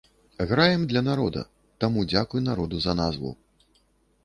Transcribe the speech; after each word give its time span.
Граем 0.51 0.81
для 0.93 1.03
народа, 1.07 1.43
таму 1.85 2.07
дзякуй 2.13 2.41
народу 2.49 2.75
за 2.89 2.99
назву. 3.03 3.31